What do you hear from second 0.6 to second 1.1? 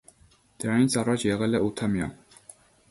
Դրանից